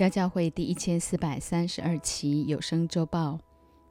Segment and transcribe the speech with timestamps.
[0.00, 3.38] 家教会第一千四百三十二期有声周报，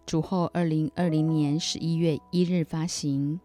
[0.08, 3.40] 主后二零二零年十一月一日发行。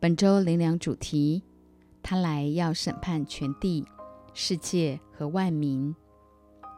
[0.00, 1.44] 本周灵粮主题：
[2.02, 3.86] 他来要审判全地、
[4.34, 5.94] 世界和万民。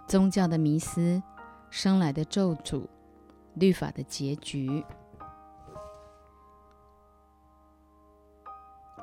[0.07, 1.23] 宗教的迷思，
[1.71, 2.87] 生来的咒诅，
[3.55, 4.85] 律法的结局。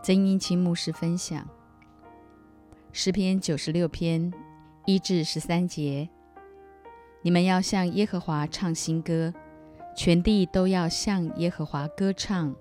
[0.03, 1.49] 曾英清牧师分享
[2.91, 4.31] 诗篇九十六篇。
[4.89, 6.07] 一至十三节，
[7.21, 9.33] 你们要向耶和华唱新歌，
[9.97, 12.55] 全地都要向耶和华歌唱，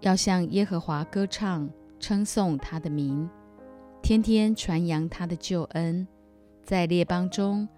[0.00, 3.30] 要向耶和华歌唱，称颂他的名，
[4.02, 6.08] 天天传扬他的救恩，
[6.64, 7.68] 在列邦中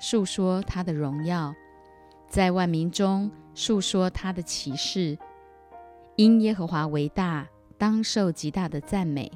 [0.00, 1.54] 述说他的荣耀，
[2.30, 5.18] 在万民中述说他的奇事。
[6.16, 9.30] 因耶和华为大，当受极大的赞美；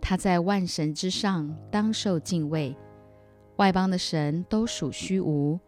[0.00, 2.76] 他在万神之上，当受敬畏。
[3.60, 5.60] 外邦的神都属虚无，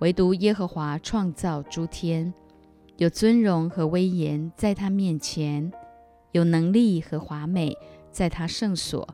[0.00, 2.34] 唯独耶和华创造诸天，
[2.96, 5.72] 有尊荣和威严在他面前，
[6.32, 7.72] 有能力和华美
[8.10, 9.08] 在他圣所。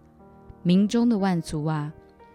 [0.62, 1.92] 民中的万族啊，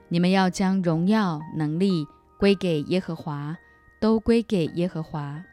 [0.07, 2.05] 你们要将荣耀能力
[2.37, 3.57] 归给耶和华，
[3.99, 5.43] 都归给耶和华。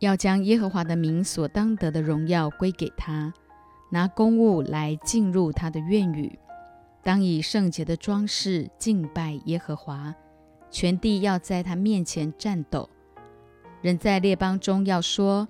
[0.00, 3.32] 要将耶和华的名所当得的荣耀归给他，
[3.92, 6.36] 拿公物来进入他的院宇。
[7.04, 10.14] 当以圣洁的装饰敬拜耶和华，
[10.70, 12.88] 全地要在他面前颤抖。
[13.80, 15.48] 人在列邦中要说：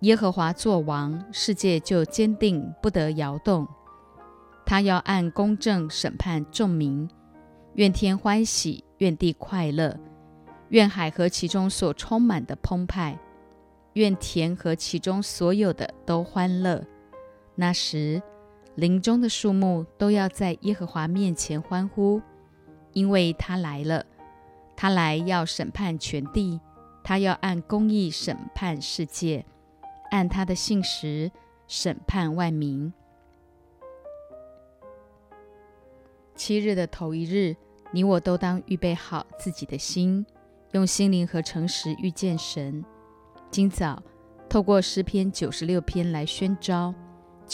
[0.00, 3.66] 耶和华作王，世界就坚定不得摇动。
[4.64, 7.08] 他要按公正审判众民。
[7.74, 9.98] 愿天欢喜，愿地快乐，
[10.68, 13.18] 愿海和其中所充满的澎湃，
[13.94, 16.84] 愿田和其中所有的都欢乐。
[17.56, 18.22] 那时。
[18.74, 22.22] 林中的树木都要在耶和华面前欢呼，
[22.92, 24.06] 因为他来了。
[24.74, 26.58] 他来要审判全地，
[27.04, 29.44] 他要按公义审判世界，
[30.10, 31.30] 按他的信实
[31.68, 32.92] 审判万民。
[36.34, 37.54] 七日的头一日，
[37.92, 40.24] 你我都当预备好自己的心，
[40.72, 42.82] 用心灵和诚实遇见神。
[43.50, 44.02] 今早
[44.48, 46.94] 透过诗篇九十六篇来宣召。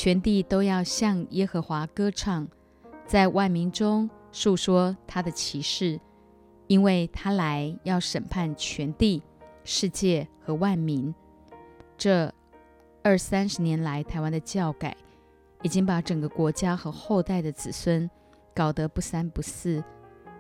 [0.01, 2.47] 全地都要向耶和华歌唱，
[3.05, 5.99] 在万民中述说他的奇事，
[6.69, 9.21] 因为他来要审判全地、
[9.65, 11.13] 世界和万民。
[11.97, 12.33] 这
[13.03, 14.97] 二三十年来，台湾的教改
[15.63, 18.09] 已经把整个国家和后代的子孙
[18.55, 19.83] 搞得不三不四。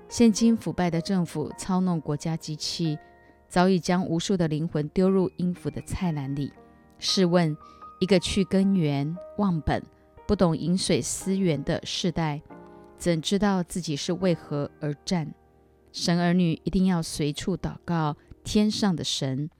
[0.08, 2.96] 现今腐败的政府操弄国家机器，
[3.48, 6.52] 早已将无数的灵魂丢入阴府的菜篮里。
[7.00, 7.56] 试问？
[8.00, 9.82] 一个去根源、忘本、
[10.26, 12.40] 不懂饮水思源的世代，
[12.96, 15.34] 怎知道自己是为何而战？
[15.90, 19.50] 神儿女一定要随处祷告天上的神，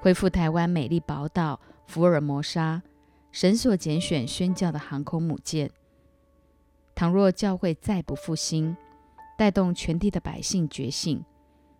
[0.00, 2.82] 恢复台湾美丽宝岛福尔摩沙，
[3.30, 5.70] 神所拣选宣教的航空母舰。
[6.94, 8.76] 倘若教会再不复兴，
[9.38, 11.24] 带动全地的百姓觉醒，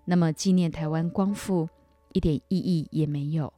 [0.06, 1.69] 那么纪念台湾光复
[2.12, 3.53] 一点意义也没有。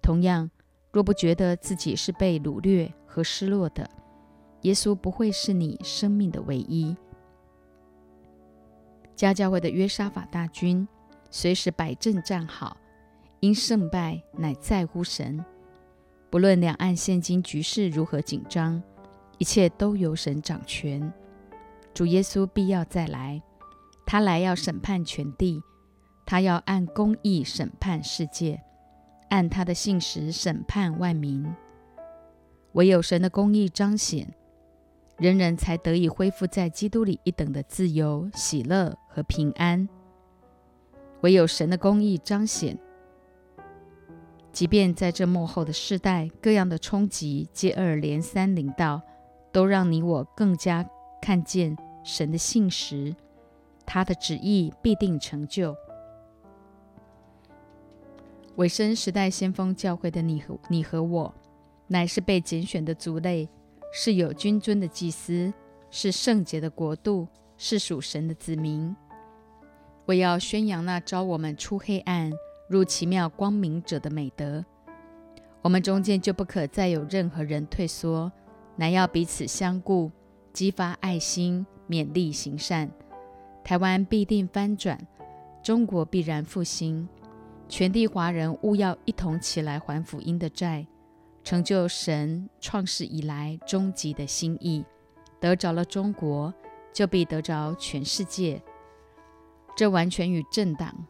[0.00, 0.50] 同样。
[0.92, 3.88] 若不觉得自己是被掳掠和失落的，
[4.62, 6.96] 耶稣不会是你生命的唯一。
[9.14, 10.86] 家教会的约沙法大军
[11.30, 12.76] 随时摆阵站好，
[13.40, 15.44] 因胜败乃在乎神。
[16.30, 18.82] 不论两岸现今局势如何紧张，
[19.38, 21.12] 一切都由神掌权。
[21.92, 23.42] 主耶稣必要再来，
[24.06, 25.60] 他来要审判全地，
[26.24, 28.62] 他要按公义审判世界。
[29.28, 31.46] 按他的信实审判万民，
[32.72, 34.34] 唯有神的公义彰显，
[35.18, 39.88] 人人才得以恢复在基督里一等的自由、喜乐和平安。
[41.22, 42.78] 唯有神的公义彰显，
[44.52, 49.02] 即便在这幕后的世代，各样的冲击接二连三临到，
[49.52, 50.88] 都让你我更加
[51.20, 53.14] 看见神的信实，
[53.84, 55.76] 他的旨意必定成就。
[58.58, 61.32] 尾声时代先锋教会的你和你和我，
[61.86, 63.48] 乃是被拣选的族类，
[63.92, 65.52] 是有君尊的祭司，
[65.92, 68.96] 是圣洁的国度，是属神的子民。
[70.06, 72.32] 我要宣扬那招我们出黑暗
[72.68, 74.64] 入奇妙光明者的美德。
[75.62, 78.32] 我们中间就不可再有任何人退缩，
[78.74, 80.10] 乃要彼此相顾，
[80.52, 82.90] 激发爱心，勉励行善。
[83.62, 84.98] 台湾必定翻转，
[85.62, 87.08] 中国必然复兴。
[87.68, 90.86] 全地华人务要一同起来还福音的债，
[91.44, 94.84] 成就神创世以来终极的心意。
[95.38, 96.52] 得着了中国，
[96.92, 98.60] 就必得着全世界。
[99.76, 101.06] 这完全与政党、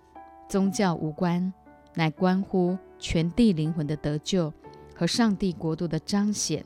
[0.49, 1.53] 宗教无关，
[1.95, 4.53] 乃关乎全地灵魂的得救
[4.95, 6.65] 和上帝国度的彰显。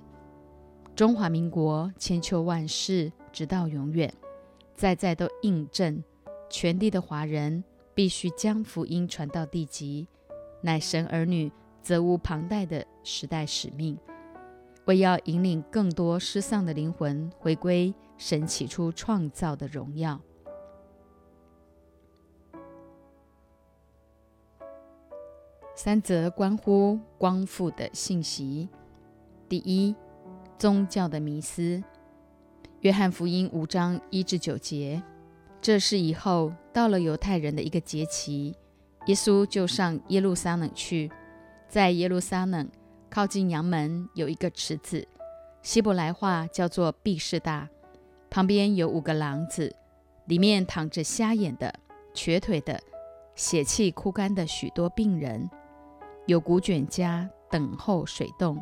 [0.96, 4.12] 中华民国千秋万世，直到永远，
[4.74, 6.02] 在在都印证，
[6.50, 7.62] 全地的华人
[7.94, 10.06] 必须将福音传到地极，
[10.62, 11.50] 乃神儿女
[11.80, 13.98] 责无旁贷的时代使命。
[14.86, 20.20] 为要引领更多失丧的灵魂回归神起初创造的荣耀。
[25.74, 28.68] 三则关乎光复的信息：
[29.48, 29.94] 第一，
[30.58, 31.82] 宗教的迷思。
[32.80, 35.02] 约翰福音五章一至九节，
[35.62, 38.52] 这是以后到了犹太人的一个节期，
[39.06, 41.08] 耶稣就上耶路撒冷去，
[41.68, 42.68] 在耶路撒冷
[43.08, 45.06] 靠近阳门有一个池子，
[45.62, 47.68] 希伯来话叫做毕士大，
[48.28, 49.72] 旁边有五个廊子，
[50.26, 51.72] 里面躺着瞎眼的、
[52.12, 52.82] 瘸腿的、
[53.36, 55.48] 血气枯干的许多病人。
[56.26, 58.60] 有古卷家等候水洞，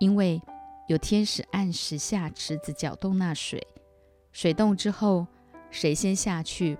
[0.00, 0.42] 因为
[0.88, 3.64] 有天使按时下池子搅动那水。
[4.32, 5.26] 水动之后，
[5.70, 6.76] 谁先下去，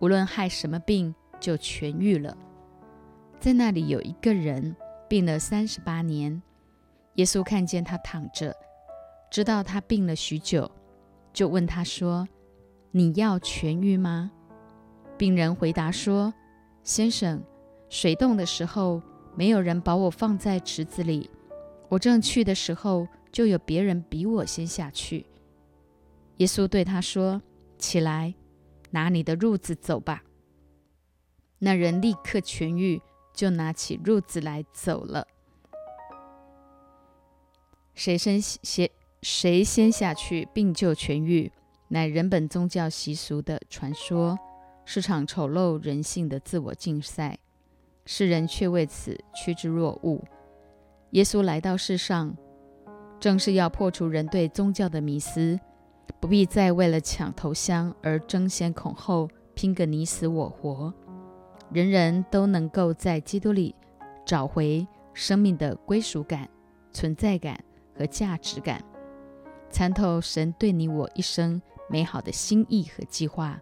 [0.00, 2.36] 无论害什么病，就痊愈了。
[3.38, 4.74] 在那里有一个人
[5.08, 6.42] 病了三十八年，
[7.14, 8.54] 耶稣看见他躺着，
[9.30, 10.70] 知道他病了许久，
[11.32, 12.26] 就问他说
[12.90, 14.30] ：“你要痊愈吗？”
[15.18, 16.32] 病人回答说
[16.82, 17.42] ：“先生，
[17.88, 19.02] 水动的时候。”
[19.34, 21.30] 没有人把我放在池子里，
[21.88, 25.24] 我正去的时候，就有别人比我先下去。
[26.36, 27.40] 耶稣对他说
[27.82, 28.34] ：“起来，
[28.90, 30.22] 拿你的褥子走吧。”
[31.58, 33.02] 那人立刻痊愈，
[33.34, 35.26] 就拿起褥子来走了。
[37.94, 38.88] 谁先先
[39.20, 41.52] 谁先下去，病就痊愈，
[41.88, 44.38] 乃人本宗教习俗的传说，
[44.84, 47.38] 是场丑陋人性的自我竞赛。
[48.04, 50.24] 世人却为此趋之若鹜。
[51.10, 52.36] 耶稣来到世上，
[53.20, 55.60] 正是要破除人对宗教的迷思，
[56.20, 60.92] 不必再为了抢头香而争先恐后，拼个你死我活。
[61.72, 63.74] 人人都能够在基督里
[64.24, 66.48] 找回生命的归属感、
[66.92, 67.58] 存在感
[67.96, 68.82] 和价值感，
[69.70, 73.60] 参透神对你我一生美好的心意和计划。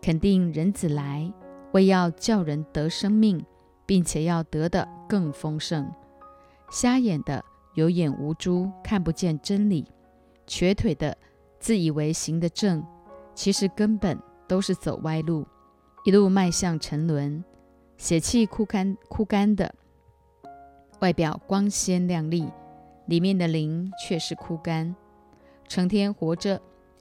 [0.00, 1.32] 肯定人子来。
[1.72, 3.44] 为要叫人得生命，
[3.84, 5.86] 并且要得的更丰盛。
[6.70, 9.84] 瞎眼的有眼无珠，看不见真理；
[10.48, 11.16] 瘸腿的
[11.60, 12.84] 自以为行得正，
[13.34, 14.18] 其实根本
[14.48, 15.46] 都是走歪路，
[16.04, 17.44] 一路迈向沉沦。
[17.96, 19.72] 血气枯干枯干的，
[21.00, 22.48] 外表光鲜亮丽，
[23.06, 24.94] 里面的灵却是枯干。
[25.68, 26.60] 成天活着，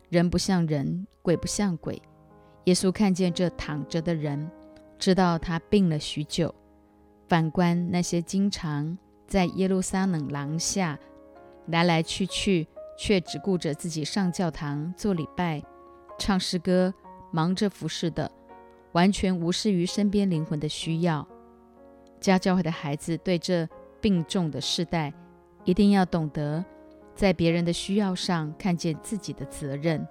[0.10, 2.02] 人不像人，鬼不像鬼。
[2.66, 4.52] 耶稣看见这躺着的人。
[5.00, 6.54] 知道他病了许久。
[7.28, 8.98] 反观那些经常
[9.28, 10.98] 在耶路撒冷廊下
[11.68, 12.68] 来来去去，
[12.98, 15.64] 却只顾着自己上教堂做礼拜、
[16.18, 16.94] 唱诗歌、
[17.32, 18.30] 忙着服侍的，
[18.94, 21.26] 完全无视于身边灵魂的需要。
[22.20, 23.68] 家教会的孩子对这
[24.02, 25.14] 病重的世代，
[25.64, 26.66] 一定要懂得
[27.14, 30.06] 在别人的需要上看见自己的责任。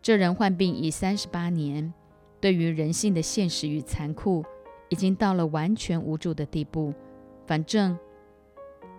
[0.00, 1.92] 这人患病已三十八年。
[2.40, 4.44] 对于人性的现实与残酷，
[4.88, 6.92] 已经到了完全无助的地步。
[7.46, 7.96] 反正，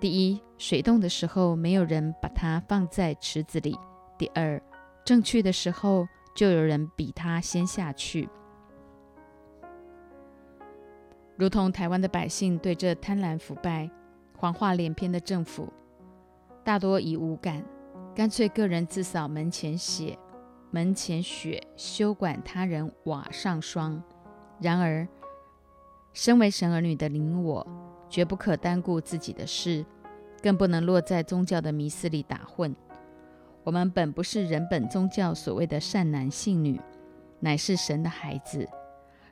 [0.04, 3.74] 第一，水冻的时候没有人把它放在池子里；
[4.18, 4.62] 第二，
[5.06, 6.06] 正去的时候
[6.36, 8.28] 就有人比他先下去。
[11.38, 13.90] 如同台湾的百姓对这贪婪腐败、
[14.38, 15.72] 谎话连篇的政府，
[16.66, 17.64] 大多已无感，
[18.14, 20.20] 干脆个人自扫门前雪。
[20.70, 24.04] 门前雪，休管他人瓦上霜。
[24.60, 25.08] 然而，
[26.12, 27.66] 身为神儿女的您我，
[28.14, 29.84] 绝不可单顾自己的事，
[30.40, 32.76] 更不能落在宗教的迷思里打混。
[33.64, 36.80] 我们本不是人本宗教所谓的善男信女，
[37.40, 38.70] 乃是神的孩子，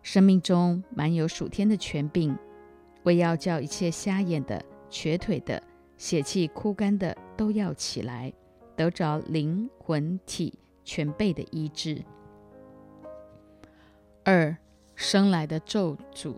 [0.02, 2.36] 生命中满有属天的权柄，
[3.04, 4.60] 为要叫一切瞎眼的、
[4.90, 5.62] 瘸腿的、
[5.96, 8.34] 血气枯干的都要起来，
[8.76, 10.58] 得着灵魂体。
[10.84, 12.04] 全备的医治。
[14.24, 14.58] 二
[14.96, 16.36] 生来的咒诅。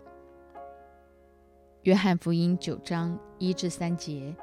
[1.84, 4.34] 约翰福音九章一至三节。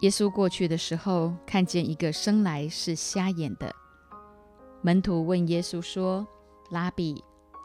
[0.00, 3.72] 耶稣过去的时候，看见一个生来是瞎眼的
[4.82, 6.26] 门徒，问耶稣说
[6.70, 7.22] ：“拉比，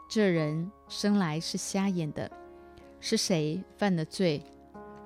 [0.08, 2.30] 这人生来是瞎眼的，
[3.00, 4.40] 是谁犯了罪？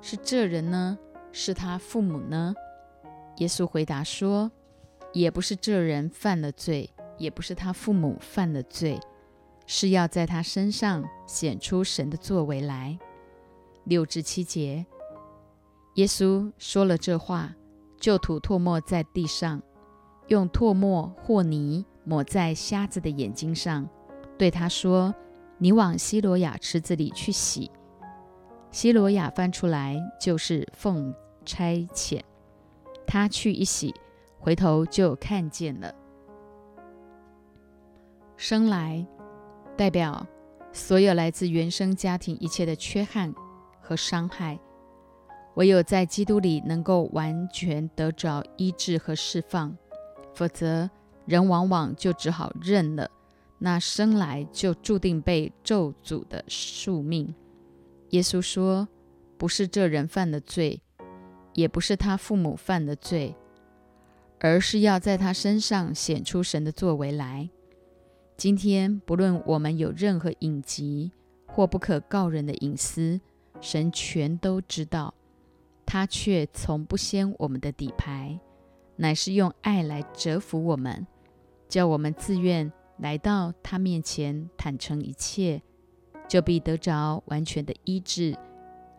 [0.02, 0.98] 是这人呢？
[1.32, 2.54] 是他父母呢？”
[3.38, 4.50] 耶稣回答说。
[5.14, 9.00] 也不是这人犯了罪，也不是他父母犯了罪，
[9.70, 12.98] 是要在他身上显出神的作为来。
[13.84, 14.84] 六至七节，
[15.96, 17.54] 耶稣说了这话，
[18.00, 19.62] 就吐唾沫在地上，
[20.28, 23.86] 用唾沫或泥抹在瞎子的眼睛上，
[24.38, 25.14] 对他说
[25.58, 27.70] ：“你往西罗亚池子里去洗。”
[28.72, 32.22] 西罗亚翻出来就是奉差遣，
[33.06, 33.94] 他去一洗，
[34.38, 35.94] 回头就看见了。
[38.36, 39.06] 生来
[39.78, 40.26] 代表
[40.72, 43.32] 所有来自原生家庭一切的缺憾
[43.80, 44.58] 和伤害，
[45.54, 49.78] 唯有在基督里能够完全得着医治和释放，
[50.34, 50.90] 否则
[51.26, 53.08] 人往往就只好认了
[53.60, 57.32] 那生来就注定被咒诅的宿命。
[58.10, 58.88] 耶稣说
[59.38, 60.82] ：“不是这人犯的罪，
[61.54, 63.36] 也不是他父母犯的罪，
[64.40, 67.48] 而是要在他身上显出神的作为来。
[68.38, 71.10] 今天，不论我们有任何隐疾
[71.48, 73.20] 或不可告人的隐私，
[73.60, 75.12] 神全都知道。
[75.84, 78.38] 他却从不掀我们的底牌，
[78.94, 81.04] 乃是用爱来折服我们，
[81.68, 85.60] 叫我们自愿来到他面前，坦诚一切。”
[86.28, 88.36] 就必得着完全的医治，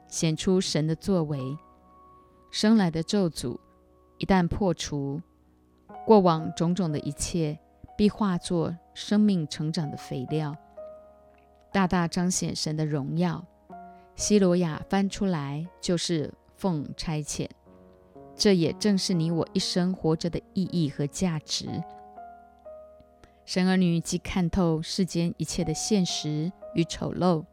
[0.09, 1.57] 显出神的作为。
[2.51, 3.57] 生来的咒诅
[4.17, 5.21] 一旦破除，
[6.05, 7.57] 过往种种的一切
[7.99, 10.55] 必化作生命成长的肥料，
[11.69, 13.45] 大大彰显神的荣耀。
[14.15, 17.49] 希罗亚翻出来就是奉差遣，
[18.37, 21.67] 这也正是你我一生活着的意义和价值。
[23.43, 26.49] 神儿女既看透世间一切的现实。
[26.75, 27.43] 与丑陋，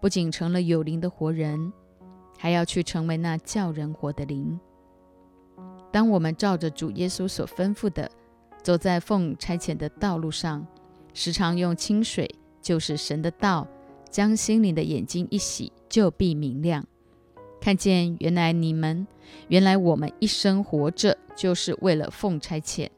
[0.00, 1.70] 不仅成了有灵的活人，
[2.38, 4.58] 还要去成为那叫人活的灵。
[5.92, 8.10] 当我们照着主耶稣所吩咐的，
[8.64, 10.66] 走在奉差遣的道路上，
[11.12, 12.28] 时常用清水，
[12.62, 13.68] 就是神的道，
[14.10, 16.86] 将心灵的眼睛一洗，就必明亮，
[17.60, 19.06] 看见原来你们，
[19.48, 22.88] 原来我们一生活着，就是为了奉差遣，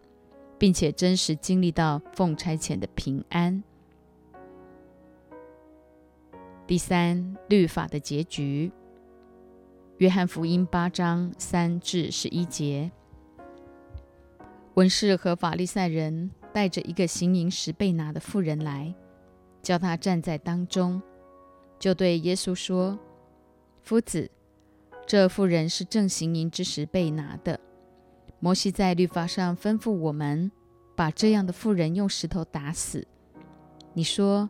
[0.57, 3.65] 并且真实经历到奉差遣的平安。
[6.65, 8.71] 第三律法的结局，
[9.99, 12.93] 约翰福音八章三至十一节，
[14.77, 18.95] 文士和法利赛人带着一个行淫时被拿的妇人来，
[19.63, 21.01] 叫他站在当中，
[21.79, 22.99] 就对耶稣说
[23.83, 24.31] ：“夫子，
[25.07, 27.59] 这妇人是正行淫之时被拿的。
[28.39, 30.53] 摩西在律法上吩咐我们，
[30.95, 33.07] 把这样的妇人用石头打死。
[33.95, 34.49] 你说？”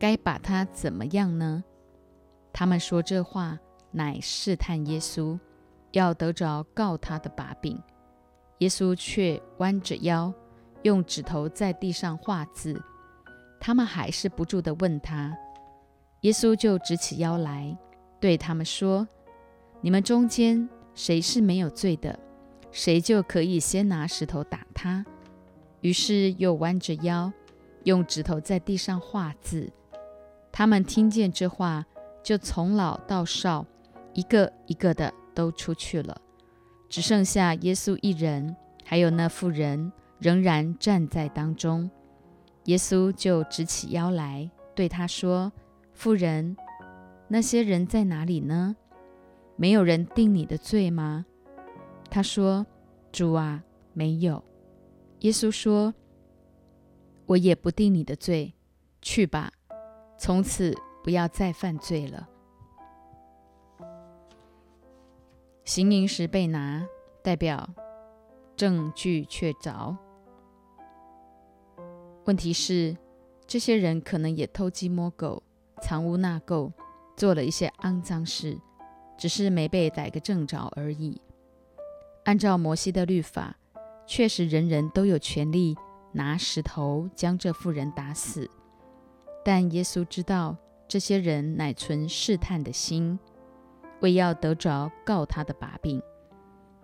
[0.00, 1.62] 该把他怎么样呢？
[2.54, 3.58] 他们说这话
[3.90, 5.38] 乃试探耶稣，
[5.92, 7.78] 要得着告他的把柄。
[8.60, 10.32] 耶稣却弯着腰，
[10.82, 12.80] 用指头在地上画字。
[13.58, 15.36] 他们还是不住地问他。
[16.22, 17.76] 耶稣就直起腰来，
[18.18, 19.06] 对他们说
[19.80, 22.18] ：“你们中间谁是没有罪的，
[22.70, 25.04] 谁就可以先拿石头打他。”
[25.80, 27.32] 于是又弯着腰，
[27.84, 29.72] 用指头在地上画字。
[30.52, 31.86] 他们听见这话，
[32.22, 33.64] 就从老到少，
[34.12, 36.20] 一个一个的都出去了，
[36.90, 38.54] 只剩下耶稣一人，
[38.84, 41.88] 还有那妇人仍然站在当中。
[42.64, 45.50] 耶稣就直起腰来，对他说
[45.94, 46.56] ：“妇人，
[47.28, 48.74] 那些人在哪里呢？
[49.54, 51.24] 没有人定你的罪吗？”
[52.10, 52.66] 他说
[53.12, 54.42] ：“主啊，没有。”
[55.20, 55.94] 耶稣说
[57.26, 58.52] ：“我也不定你的罪，
[59.00, 59.52] 去吧。”
[60.18, 62.28] 从此不要再犯罪了。
[65.70, 66.84] 行淫时被拿，
[67.22, 67.70] 代表
[68.56, 69.96] 证据确凿。
[72.24, 72.96] 问题是，
[73.46, 75.44] 这些人可能也偷鸡摸狗、
[75.80, 76.72] 藏污纳垢，
[77.16, 78.58] 做了一些肮脏事，
[79.16, 81.22] 只是没被逮个正着而已。
[82.24, 83.56] 按照摩西的律法，
[84.08, 85.76] 确实人人都有权利
[86.10, 88.50] 拿石头将这妇人打死。
[89.44, 90.56] 但耶稣知道
[90.88, 93.20] 这些人乃存试探的心，
[94.00, 96.02] 为要得着告他的把柄。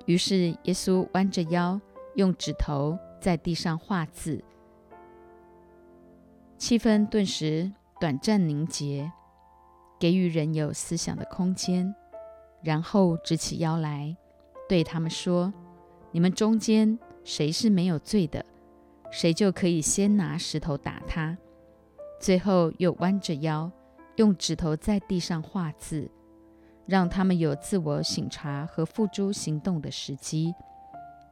[0.06, 1.80] 于是耶稣弯着腰，
[2.14, 4.42] 用指头在地上画字。
[6.56, 7.70] 气氛顿时
[8.00, 9.10] 短暂凝结，
[9.98, 11.94] 给予人有思想的空间。
[12.62, 14.16] 然后直起腰来，
[14.68, 15.52] 对他们说
[16.10, 18.44] ：“你们中间谁是没有罪的，
[19.10, 21.36] 谁就可以先拿石头打他。”
[22.18, 23.70] 最后又弯着腰，
[24.16, 26.10] 用指头在地上画字，
[26.86, 30.54] 让他们有自我省察和付诸行动的时机。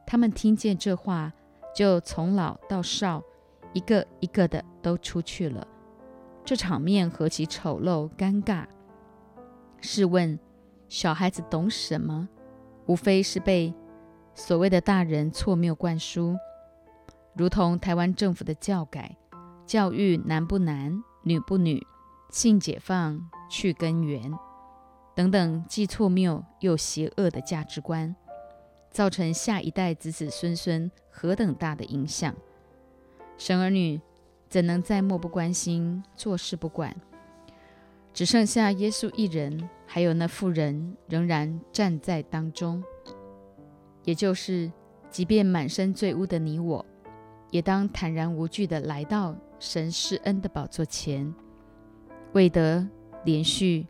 [0.05, 1.33] 他们听见这话，
[1.75, 3.23] 就从老到少，
[3.73, 5.65] 一个一个的都出去了。
[6.43, 8.65] 这场面何其丑陋尴尬！
[9.81, 10.37] 试问，
[10.87, 12.29] 小孩子懂什么？
[12.85, 13.73] 无非是被
[14.35, 16.35] 所谓的大人错谬灌输，
[17.33, 19.17] 如同台湾政府的教改，
[19.65, 21.81] 教育男不男，女不女，
[22.29, 23.19] 性解放
[23.49, 24.31] 去根源
[25.15, 28.15] 等等，既错谬又邪恶的价值观，
[28.91, 32.35] 造成下一代子子孙孙何等大的影响。
[33.37, 34.01] 神儿女。
[34.47, 36.95] 怎能再漠不关心、坐视不管？
[38.13, 42.81] 只剩下耶稣一人，还有那妇人仍然站在当中。
[44.03, 44.71] 也就是，
[45.09, 46.85] 即便满身罪污的你我，
[47.49, 51.33] 也当坦然无惧地来到神施恩的宝座前，
[52.33, 52.87] 为得
[53.25, 53.85] 连续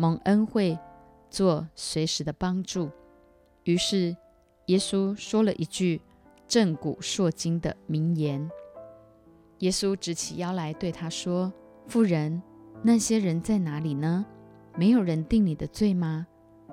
[0.00, 0.78] 蒙恩惠，
[1.28, 2.90] 做随时的帮助。
[3.64, 4.16] 于是，
[4.68, 6.00] 耶稣说了一句
[6.48, 8.50] 震古烁今的名言。
[9.58, 11.52] 耶稣直起腰来对他说
[11.86, 12.40] ：“妇人，
[12.82, 14.24] 那些人在哪里呢？
[14.74, 16.26] 没有人定你的罪吗？”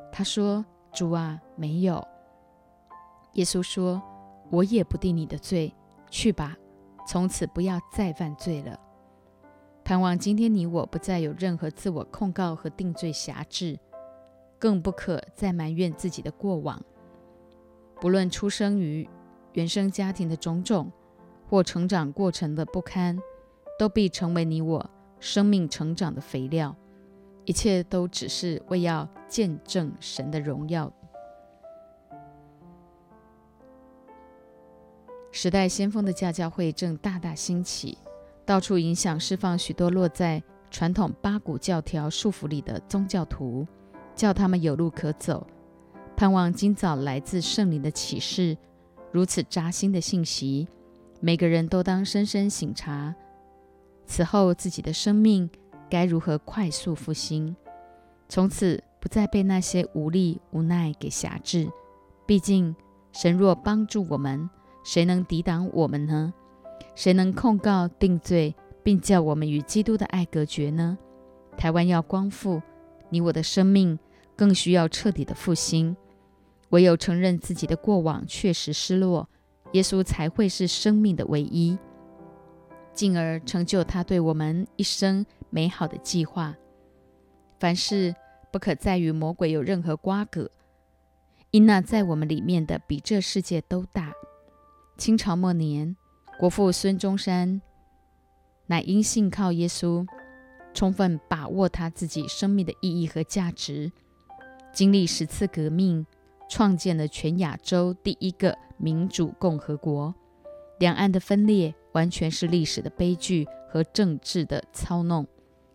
[0.10, 0.66] 他说
[0.96, 2.02] ：“主啊，没有。”
[3.36, 4.02] 耶稣说
[4.50, 5.76] ：“我也不定你的罪，
[6.10, 6.56] 去吧，
[7.06, 8.80] 从此不要再犯罪了。”
[9.88, 13.80] 盼望今天你我不再有任何自我控告和定罪辖制，
[14.60, 16.84] 更不可再埋怨自己的过往，
[18.02, 19.08] 不论出生于
[19.54, 20.92] 原生家庭的种种。
[21.50, 23.18] 或成长过程的不堪，
[23.80, 24.90] 都必成为你我
[25.22, 26.76] 生命成长的肥料。
[27.46, 30.92] 一切都只是为要见证神的荣耀。
[35.32, 37.98] 时代先锋的家教会正大大兴起，
[38.48, 43.68] 到处影响释放许多落在传统八股教条束缚里的宗教徒，
[44.16, 45.46] 叫他们有路可走。
[46.16, 48.58] 盼望今早来自圣灵的启示，
[49.12, 50.66] 如此扎心的信息。
[51.20, 53.14] 每个人都当深深省察，
[54.06, 55.50] 此后自己的生命
[55.90, 57.54] 该如何快速复兴，
[58.30, 61.70] 从此不再被那些无力无奈给辖制。
[62.26, 62.74] 毕竟，
[63.12, 64.50] 神若帮助我们，
[64.86, 66.34] 谁能抵挡我们呢？
[66.96, 70.98] 谁能控告定罪，并叫我们与基督的爱隔绝呢？
[71.58, 72.62] 台湾要光复，
[73.10, 73.98] 你我的生命
[74.36, 75.96] 更需要彻底的复兴。
[76.70, 79.30] 唯有承认自己的过往确实失落。
[79.74, 81.78] 耶稣才会是生命的唯一，
[82.94, 86.56] 进而成就他对我们一生美好的计划。
[87.60, 88.16] 凡事
[88.50, 90.50] 不可再与魔鬼有任何瓜葛，
[91.52, 94.14] 因那在我们里面的比这世界都大。
[94.98, 95.98] 清朝末年，
[96.40, 97.62] 国父孙中山
[98.68, 100.06] 乃因信靠耶稣，
[100.74, 103.92] 充分把握他自己生命的意义和价值，
[104.72, 106.06] 经历十次革命。
[106.50, 110.16] 创建了全亚洲第一个民主共和国。
[110.80, 115.28] 两岸的分裂完全是历史的悲剧和政治的操弄。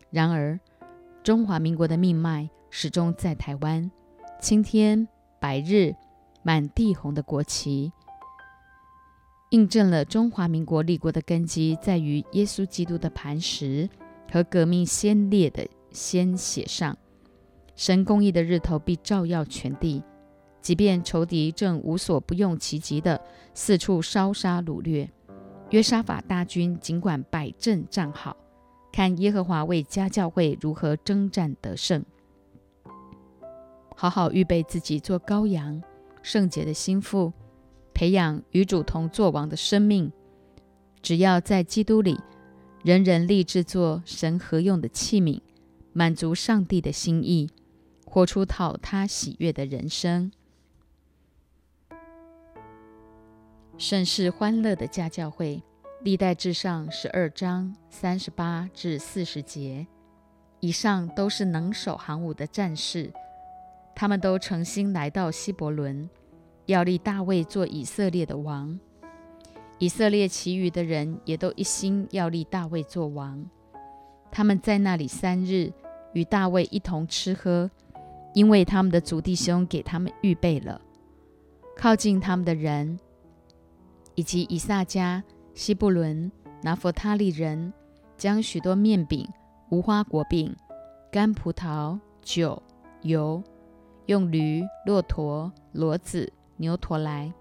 [0.08, 0.58] 然而，
[1.22, 3.90] 中华民国的命脉始终在台湾。
[4.40, 5.06] 青天
[5.38, 5.94] 白日
[6.42, 7.92] 满地红的国旗，
[9.52, 13.86] 印证了中华民国立国的根基在于耶稣基督的磐石
[14.30, 16.96] 和革命先烈的鲜血上。
[17.76, 20.02] 神公义的日头必照耀全地。
[20.62, 23.20] 即便仇敌正无所不用其极的
[23.52, 25.10] 四处烧杀掳掠，
[25.70, 28.34] 约沙法大军尽管摆阵站好，
[28.90, 32.02] 看耶和华为家教会如何征战得胜。
[33.94, 35.82] 好好预备自己做羔羊，
[36.22, 37.30] 圣洁的心腹，
[37.94, 40.12] 培养与主同作王的生命。
[41.00, 42.18] 只要在基督里，
[42.84, 45.40] 人人立志做神合用的器皿，
[45.92, 47.50] 满足上帝的心意，
[48.04, 50.30] 活出讨他喜悦的人生。
[53.78, 55.60] 盛世欢乐的家教会，
[56.02, 59.86] 历代至上十二章三十八至四十节，
[60.60, 63.12] 以上都是能手行武的战士，
[63.94, 66.08] 他们都诚心来到希伯伦，
[66.66, 68.78] 要立大卫做以色列的王。
[69.78, 73.44] 以色列其余的人也都一心要立大卫做王。
[74.30, 75.72] 他们在那里三日，
[76.12, 77.70] 与大卫一同吃喝，
[78.34, 80.80] 因为他们的族弟兄给他们预备了。
[81.76, 82.98] 靠近他们的人。
[84.14, 86.30] 以及以撒加、西布伦、
[86.62, 87.72] 拿佛他利人，
[88.16, 89.26] 将许多面饼、
[89.70, 90.54] 无花果饼、
[91.10, 92.62] 干葡萄、酒、
[93.00, 93.42] 油，
[94.04, 96.30] 用驴、骆驼、骡子、
[96.62, 97.34] 牛驼来，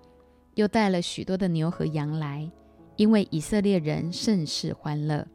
[0.56, 2.52] 又带了许多的牛和羊来，
[2.96, 5.28] 因为以色列人甚是欢乐。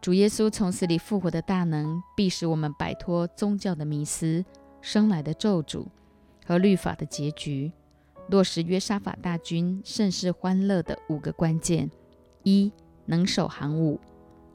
[0.00, 4.44] 主耶稣从死里复活的大能，必使我们摆脱宗教的迷思、
[4.80, 5.86] 生来的咒诅
[6.46, 7.72] 和律法的结局。
[8.28, 11.90] 落实约沙法大军甚是欢乐的五个关键，
[12.44, 12.72] 一、
[13.06, 13.98] 能守行伍；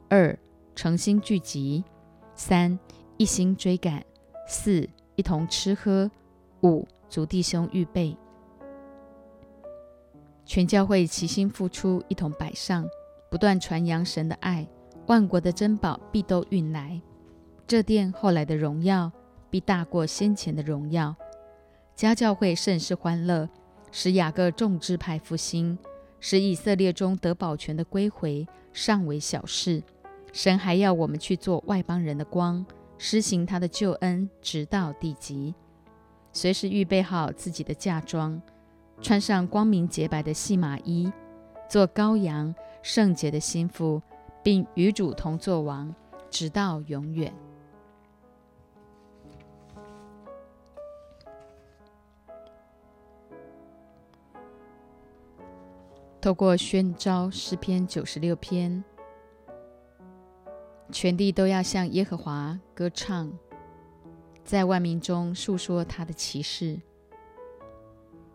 [0.08, 0.38] 二、
[0.74, 1.84] 诚心聚集；
[2.34, 2.78] 三、
[3.18, 4.00] 一心追赶；
[4.48, 6.08] 四、一同吃喝；
[6.62, 8.16] 五、族弟兄预备。
[10.44, 12.86] 全教会齐心付出，一同摆上，
[13.30, 14.66] 不断传扬神的爱，
[15.06, 17.00] 万国的珍宝必都运来。
[17.66, 19.10] 这殿后来的荣耀，
[19.48, 21.16] 必大过先前的荣耀。
[21.94, 23.48] 家教会甚是欢乐，
[23.90, 25.78] 使雅各众支派复兴，
[26.20, 29.82] 使以色列中得保全的归回，尚为小事。
[30.32, 32.66] 神还要我们去做外邦人的光，
[32.98, 35.54] 施行他的救恩，直到地极。
[36.34, 38.38] 随时预备好自己的嫁妆。
[39.00, 41.12] 穿上光明洁白的细麻衣，
[41.68, 44.00] 做羔羊圣洁的心腹，
[44.42, 45.94] 并与主同作王，
[46.30, 47.34] 直到永远。
[56.20, 58.82] 透过宣召诗篇九十六篇，
[60.90, 63.30] 全地都要向耶和华歌唱，
[64.44, 66.78] 在万民中述说他的奇事。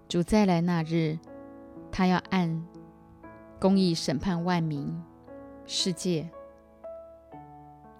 [0.07, 1.19] 主再来那日，
[1.91, 2.65] 他要按
[3.59, 4.99] 公义审判万民、
[5.67, 6.27] 世界。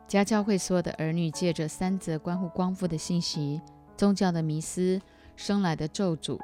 [0.08, 3.62] 家教会所有的儿女，借着三则关乎光复的信息、
[3.96, 5.00] 宗教的迷思、
[5.36, 6.40] 生来的咒诅、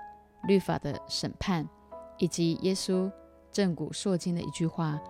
[0.47, 1.67] 律法的审判，
[2.19, 3.12] 以及耶稣
[3.51, 5.01] 正骨烁金的一句话，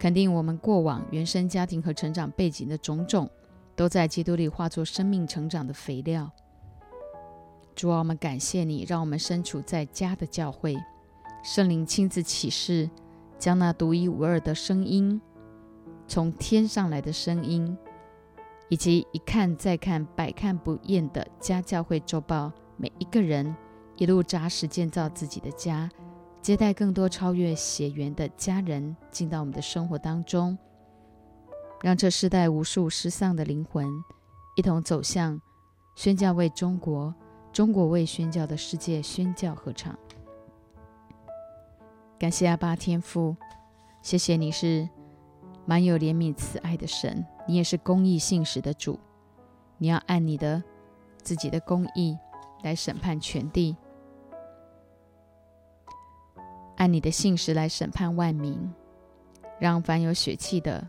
[0.00, 3.30] 肯定我们过往原生家庭和成长背景的种种，
[3.80, 6.30] 都在基督里化作生命成长的肥料。
[7.74, 10.76] 主啊，我们感谢你，让我们身处在家的教会，
[11.42, 12.90] 圣灵亲自启示，
[13.38, 15.18] 将那独一无二的声音，
[16.06, 17.74] 从天上来的声音，
[18.68, 23.56] 以及一看再看、百看不厌的家教会周报，每一个人
[23.96, 25.88] 一路扎实建造自己的家，
[26.42, 30.58] 接待更多超越血缘的家人进到我们的生活当中，
[31.82, 33.86] 让这世代无数失丧的灵魂
[34.56, 35.40] 一同走向
[35.94, 37.14] 宣教为中国。
[37.52, 39.98] 中国为宣教的世界宣教合唱，
[42.16, 43.34] 感谢阿巴天父，
[44.02, 44.88] 谢谢你是
[45.66, 49.00] 满有怜悯慈爱的神，你也是公义信实的主，
[49.78, 50.62] 你要按你的
[51.24, 52.16] 自己的公义
[52.62, 53.76] 来审判全地，
[56.76, 58.72] 按你的信实来审判万民，
[59.58, 60.88] 让凡有血气的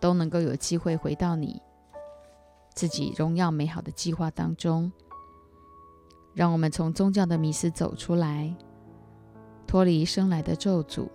[0.00, 1.60] 都能够有机会回到你
[2.74, 4.90] 自己荣耀美好的计划当中。
[6.34, 8.54] 让我们从宗教的迷失走出来，
[9.66, 11.08] 脱离生来的咒诅，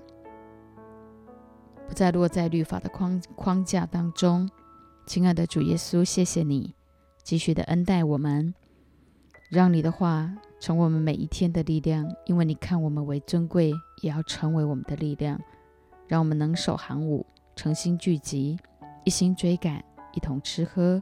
[1.87, 4.49] 不再落在律法的框框架当中。
[5.05, 6.75] 亲爱的主耶稣，谢谢你
[7.23, 8.53] 继续的恩待我们，
[9.49, 12.09] 让你的话成为我们每一天的力量。
[12.25, 15.39] 因为你看我们为尊贵，也要成为我们的力量。
[16.07, 18.59] 让我们能守行伍，诚心聚集，
[19.03, 21.01] 一心追赶，一同吃喝。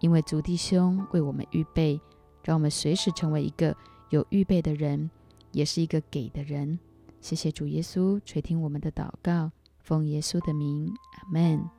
[0.00, 2.00] 因为主弟兄为我们预备。
[2.44, 3.76] 让我们随时成为一个
[4.08, 5.10] 有预备的人，
[5.52, 6.78] 也是一个给的人。
[7.20, 11.77] 谢谢主耶稣垂听我们的祷告，奉耶稣的名，阿门。